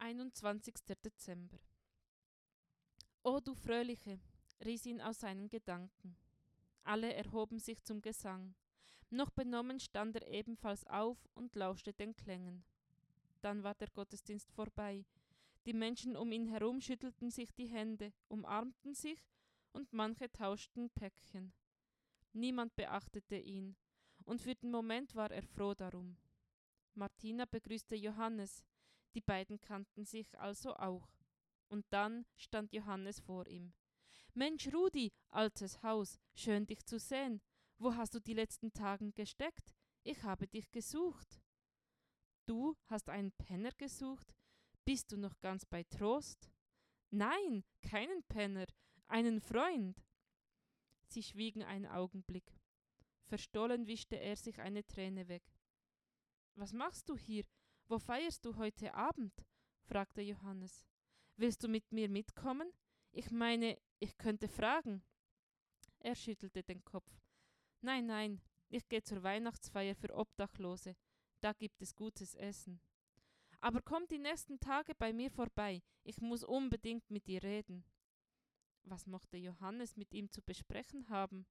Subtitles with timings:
[0.00, 0.74] 21.
[1.04, 1.58] Dezember.
[3.24, 4.20] O du Fröhliche,
[4.64, 6.16] riss ihn aus seinen Gedanken.
[6.84, 8.54] Alle erhoben sich zum Gesang.
[9.10, 12.64] Noch benommen stand er ebenfalls auf und lauschte den Klängen.
[13.40, 15.04] Dann war der Gottesdienst vorbei.
[15.66, 19.20] Die Menschen um ihn herum schüttelten sich die Hände, umarmten sich
[19.72, 21.52] und manche tauschten Päckchen.
[22.32, 23.76] Niemand beachtete ihn,
[24.24, 26.16] und für den Moment war er froh darum.
[26.94, 28.64] Martina begrüßte Johannes,
[29.14, 31.08] die beiden kannten sich also auch.
[31.68, 33.72] Und dann stand Johannes vor ihm.
[34.34, 37.40] Mensch, Rudi, altes Haus, schön dich zu sehen.
[37.78, 39.74] Wo hast du die letzten Tagen gesteckt?
[40.04, 41.40] Ich habe dich gesucht.
[42.46, 44.34] Du hast einen Penner gesucht?
[44.84, 46.50] Bist du noch ganz bei Trost?
[47.10, 48.66] Nein, keinen Penner,
[49.06, 50.02] einen Freund.
[51.08, 52.58] Sie schwiegen einen Augenblick.
[53.26, 55.42] Verstohlen wischte er sich eine Träne weg.
[56.54, 57.44] Was machst du hier?
[57.90, 59.32] Wo feierst du heute Abend?
[59.84, 60.86] fragte Johannes.
[61.36, 62.70] Willst du mit mir mitkommen?
[63.12, 65.02] Ich meine, ich könnte fragen.
[65.98, 67.10] Er schüttelte den Kopf.
[67.80, 70.96] Nein, nein, ich gehe zur Weihnachtsfeier für Obdachlose.
[71.40, 72.78] Da gibt es gutes Essen.
[73.58, 75.82] Aber komm die nächsten Tage bei mir vorbei.
[76.04, 77.86] Ich muss unbedingt mit dir reden.
[78.82, 81.46] Was mochte Johannes mit ihm zu besprechen haben?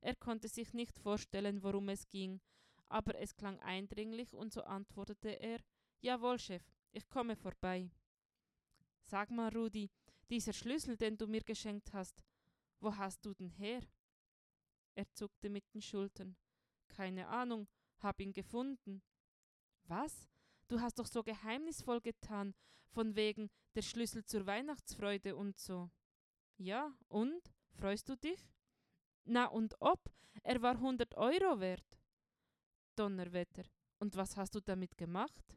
[0.00, 2.40] Er konnte sich nicht vorstellen, worum es ging,
[2.88, 5.60] aber es klang eindringlich, und so antwortete er
[6.00, 7.90] Jawohl, Chef, ich komme vorbei.
[9.02, 9.90] Sag mal, Rudi,
[10.28, 12.24] dieser Schlüssel, den du mir geschenkt hast,
[12.80, 13.82] wo hast du den her?
[14.94, 16.36] Er zuckte mit den Schultern.
[16.88, 19.02] Keine Ahnung, hab ihn gefunden.
[19.84, 20.28] Was?
[20.68, 22.54] Du hast doch so geheimnisvoll getan,
[22.88, 25.90] von wegen der Schlüssel zur Weihnachtsfreude und so.
[26.56, 27.52] Ja, und?
[27.74, 28.50] Freust du dich?
[29.24, 30.10] Na und ob?
[30.42, 31.98] Er war hundert Euro wert.
[32.96, 33.64] Donnerwetter.
[33.98, 35.56] Und was hast du damit gemacht?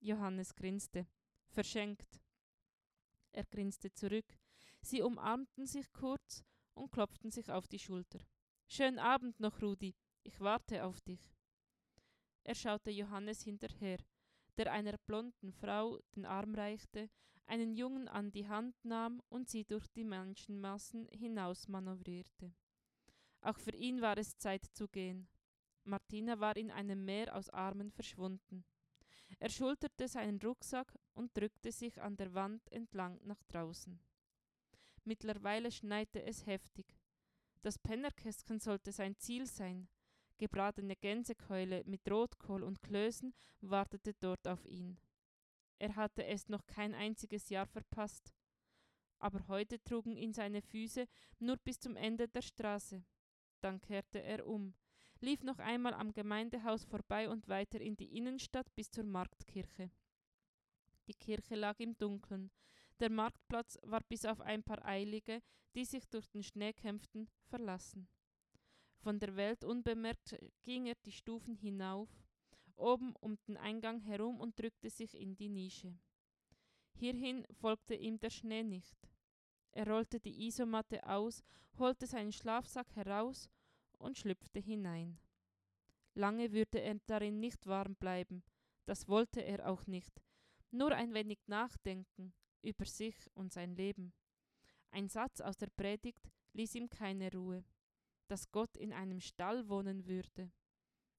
[0.00, 1.06] Johannes grinste.
[1.48, 2.20] Verschenkt.
[3.32, 4.38] Er grinste zurück.
[4.80, 6.42] Sie umarmten sich kurz
[6.74, 8.20] und klopften sich auf die Schulter.
[8.66, 9.94] Schönen Abend noch, Rudi.
[10.22, 11.34] Ich warte auf dich.
[12.44, 13.98] Er schaute Johannes hinterher,
[14.56, 17.10] der einer blonden Frau den Arm reichte,
[17.46, 22.54] einen Jungen an die Hand nahm und sie durch die Menschenmassen hinausmanövrierte.
[23.42, 25.28] Auch für ihn war es Zeit zu gehen.
[25.84, 28.64] Martina war in einem Meer aus Armen verschwunden.
[29.38, 33.98] Er schulterte seinen Rucksack und drückte sich an der Wand entlang nach draußen.
[35.04, 36.86] Mittlerweile schneite es heftig.
[37.62, 39.88] Das Pennerkästchen sollte sein Ziel sein.
[40.38, 44.98] Gebratene Gänsekeule mit Rotkohl und Klößen wartete dort auf ihn.
[45.78, 48.32] Er hatte es noch kein einziges Jahr verpasst.
[49.18, 51.06] Aber heute trugen ihn seine Füße
[51.38, 53.04] nur bis zum Ende der Straße.
[53.60, 54.74] Dann kehrte er um,
[55.20, 59.90] lief noch einmal am Gemeindehaus vorbei und weiter in die Innenstadt bis zur Marktkirche.
[61.06, 62.50] Die Kirche lag im Dunkeln.
[63.00, 65.42] Der Marktplatz war bis auf ein paar Eilige,
[65.74, 68.08] die sich durch den Schnee kämpften, verlassen.
[68.98, 72.08] Von der Welt unbemerkt ging er die Stufen hinauf,
[72.76, 75.98] oben um den Eingang herum und drückte sich in die Nische.
[76.94, 78.96] Hierhin folgte ihm der Schnee nicht.
[79.72, 81.42] Er rollte die Isomatte aus,
[81.78, 83.48] holte seinen Schlafsack heraus
[84.00, 85.18] und schlüpfte hinein.
[86.14, 88.42] Lange würde er darin nicht warm bleiben,
[88.86, 90.20] das wollte er auch nicht,
[90.70, 94.12] nur ein wenig nachdenken über sich und sein Leben.
[94.90, 97.64] Ein Satz aus der Predigt ließ ihm keine Ruhe,
[98.28, 100.50] dass Gott in einem Stall wohnen würde.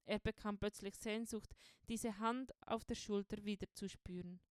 [0.06, 1.54] Er bekam plötzlich Sehnsucht,
[1.88, 4.42] diese Hand auf der Schulter wieder zu spüren.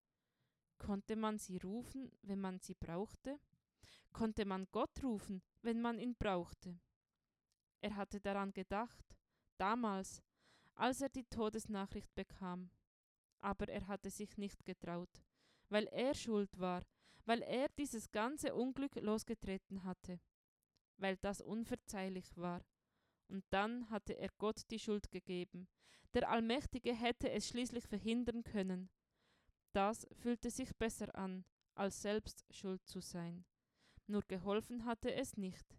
[0.78, 3.38] Konnte man sie rufen, wenn man sie brauchte?
[4.12, 6.80] Konnte man Gott rufen, wenn man ihn brauchte?
[7.80, 9.04] Er hatte daran gedacht,
[9.58, 10.22] damals,
[10.74, 12.70] als er die Todesnachricht bekam.
[13.41, 15.22] Aber er hatte sich nicht getraut,
[15.68, 16.82] weil er schuld war,
[17.24, 20.20] weil er dieses ganze Unglück losgetreten hatte,
[20.98, 22.62] weil das unverzeihlich war.
[23.28, 25.68] Und dann hatte er Gott die Schuld gegeben.
[26.12, 28.91] Der Allmächtige hätte es schließlich verhindern können.
[29.72, 31.44] Das fühlte sich besser an,
[31.74, 33.44] als selbst schuld zu sein.
[34.06, 35.78] Nur geholfen hatte es nicht.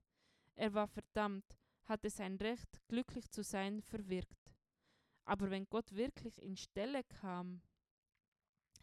[0.56, 4.54] Er war verdammt, hatte sein Recht, glücklich zu sein, verwirkt.
[5.26, 7.62] Aber wenn Gott wirklich in Stelle kam,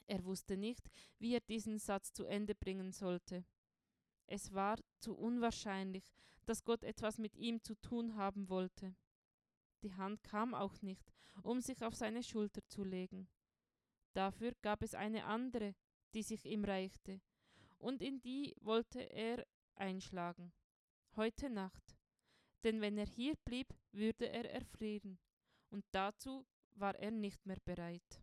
[0.07, 3.45] er wusste nicht, wie er diesen Satz zu Ende bringen sollte.
[4.27, 6.05] Es war zu unwahrscheinlich,
[6.47, 8.97] dass Gott etwas mit ihm zu tun haben wollte.
[9.83, 11.13] Die Hand kam auch nicht,
[11.43, 13.29] um sich auf seine Schulter zu legen.
[14.15, 15.75] Dafür gab es eine andere,
[16.15, 17.21] die sich ihm reichte,
[17.79, 19.47] und in die wollte er
[19.77, 20.53] einschlagen.
[21.17, 21.98] Heute Nacht
[22.65, 25.19] denn wenn er hier blieb, würde er erfrieren,
[25.71, 28.23] und dazu war er nicht mehr bereit.